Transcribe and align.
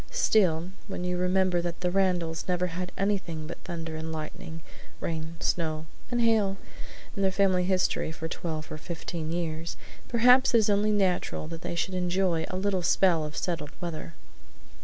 Still, 0.09 0.71
when 0.87 1.03
you 1.03 1.15
remember 1.15 1.61
that 1.61 1.81
the 1.81 1.91
Randalls 1.91 2.45
never 2.47 2.65
had 2.65 2.91
anything 2.97 3.45
but 3.45 3.59
thunder 3.63 3.95
and 3.95 4.11
lightning, 4.11 4.63
rain, 4.99 5.35
snow, 5.39 5.85
and 6.09 6.21
hail, 6.23 6.57
in 7.15 7.21
their 7.21 7.29
family 7.29 7.65
history 7.65 8.11
for 8.11 8.27
twelve 8.27 8.71
or 8.71 8.79
fifteen 8.79 9.31
years, 9.31 9.77
perhaps 10.07 10.55
it 10.55 10.57
is 10.57 10.71
only 10.71 10.89
natural 10.91 11.47
that 11.49 11.61
they 11.61 11.75
should 11.75 11.93
enjoy 11.93 12.45
a 12.49 12.57
little 12.57 12.81
spell 12.81 13.23
of 13.23 13.37
settled 13.37 13.73
weather. 13.79 14.15